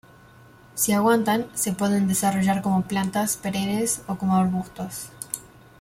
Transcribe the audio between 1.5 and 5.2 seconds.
se pueden desarrollar como plantas perennes o como arbustos.